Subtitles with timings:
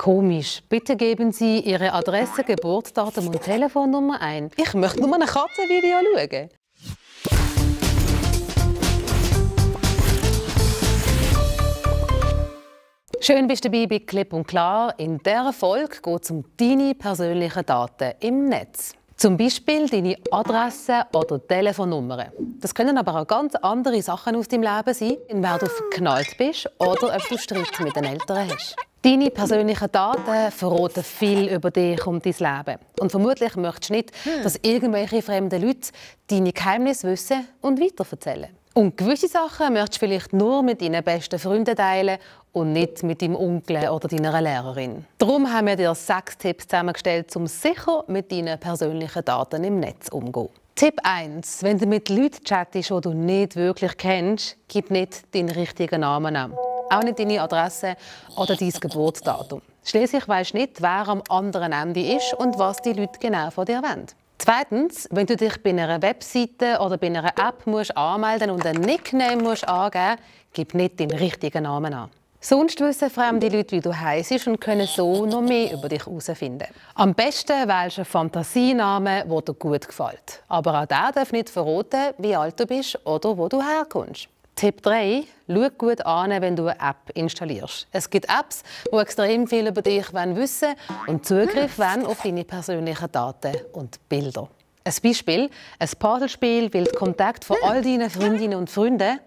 [0.00, 0.62] Komisch.
[0.66, 4.50] Bitte geben Sie Ihre Adresse, Geburtsdatum und Telefonnummer ein.
[4.56, 6.48] Ich möchte nur ein Katzenvideo schauen.
[13.20, 14.98] Schön bist du dabei bei Klipp und Klar.
[14.98, 18.94] In dieser Folge geht es um deine persönlichen Daten im Netz.
[19.16, 22.32] Zum Beispiel deine Adresse oder Telefonnummer.
[22.58, 26.38] Das können aber auch ganz andere Sachen aus deinem Leben sein, in wer du verknallt
[26.38, 28.76] bist oder ob du Streit mit den Eltern hast.
[29.02, 32.78] Deine persönlichen Daten verraten viel über dich und dein Leben.
[33.00, 34.12] Und vermutlich möchtest du nicht,
[34.44, 35.88] dass irgendwelche fremden Leute
[36.26, 38.50] deine Geheimnisse wissen und weiterverzählen.
[38.74, 42.18] Und gewisse Sachen möchtest du vielleicht nur mit deinen besten Freunden teilen
[42.52, 45.06] und nicht mit deinem Onkel oder deiner Lehrerin.
[45.16, 50.08] Darum haben wir dir sechs Tipps zusammengestellt, um sicher mit deinen persönlichen Daten im Netz
[50.08, 50.50] umzugehen.
[50.74, 51.62] Tipp 1.
[51.62, 56.36] Wenn du mit Leuten chattest, die du nicht wirklich kennst, gib nicht deinen richtigen Namen
[56.36, 56.52] an.
[56.90, 57.96] Auch nicht deine Adresse
[58.36, 59.62] oder dein Geburtsdatum.
[59.84, 63.82] Schließlich du nicht, wer am anderen Ende ist und was die Leute genau von dir
[63.82, 64.06] wollen.
[64.38, 68.82] Zweitens, wenn du dich bei einer Webseite oder bei einer App musst anmelden und einen
[68.82, 72.10] Nickname musst angeben musst, gib nicht deinen richtigen Namen an.
[72.42, 76.68] Sonst wissen fremde Leute, wie du heisst und können so noch mehr über dich herausfinden.
[76.94, 80.42] Am besten wählst du einen Fantasienamen, der dir gut gefällt.
[80.48, 84.28] Aber auch der darf nicht verraten, wie alt du bist oder wo du herkommst.
[84.60, 85.24] Tipp 3.
[85.48, 87.86] Schau gut an, wenn du eine App installierst.
[87.92, 90.74] Es gibt Apps, die extrem viel über dich wissen
[91.06, 94.50] und Zugriff wollen auf deine persönlichen Daten und Bilder.
[94.84, 99.20] Ein Beispiel: ein Padelspiel will Kontakt von all deinen Freundinnen und Freunden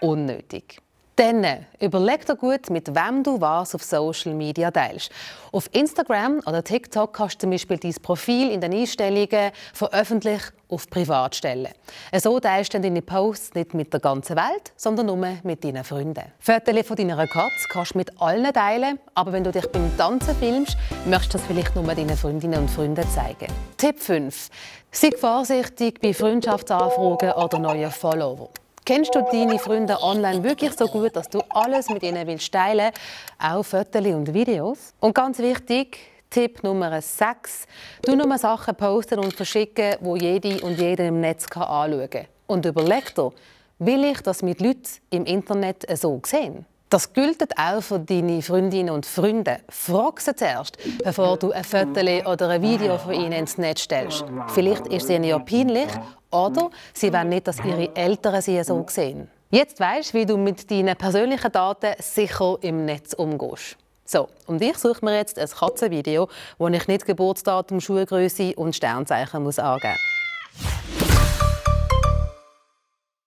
[0.00, 0.82] unnötig.
[1.16, 5.10] Dann überleg dir gut, mit wem du was auf Social Media teilst.
[5.52, 10.40] Auf Instagram oder TikTok kannst du zum Beispiel dein Profil in den Einstellungen von öffentlich
[10.70, 11.68] auf privat stellen.
[12.18, 16.24] So teilst du deine Posts nicht mit der ganzen Welt, sondern nur mit deinen Freunden.
[16.40, 20.34] Fotos von deiner Katze kannst du mit allen teilen, aber wenn du dich beim Tanzen
[20.36, 23.52] filmst, möchtest du das vielleicht nur deinen Freundinnen und Freunden zeigen.
[23.76, 24.48] Tipp 5.
[24.90, 28.48] Sei vorsichtig bei Freundschaftsanfragen oder neuen Followern.
[28.84, 32.90] Kennst du deine Freunde online wirklich so gut, dass du alles mit ihnen willst teilen,
[33.38, 34.92] auch Fotos und Videos?
[34.98, 35.98] Und ganz wichtig,
[36.28, 37.66] Tipp Nummer 6.
[38.04, 42.26] Du nur Sachen posten und verschicken, wo jede und jeder im Netz anschauen kann.
[42.48, 43.30] Und überleg dir,
[43.78, 46.66] will ich das mit Leuten im Internet so sehen?
[46.92, 49.60] Das gilt auch für deine Freundinnen und Freunde.
[49.70, 54.26] Frag sie zuerst, bevor du ein Foto oder ein Video von ihnen ins Netz stellst.
[54.48, 55.88] Vielleicht ist es ihnen ja peinlich
[56.30, 59.30] oder sie wollen nicht, dass ihre Eltern sie so sehen.
[59.50, 63.78] Jetzt weißt du, wie du mit deinen persönlichen Daten sicher im Netz umgehst.
[64.04, 66.28] So, und ich suche mir jetzt ein Katzenvideo,
[66.58, 70.11] wo ich nicht Geburtsdatum, Schuhgröße und Sternzeichen muss angeben muss.